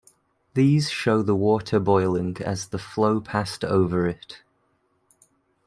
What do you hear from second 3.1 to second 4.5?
passed over it.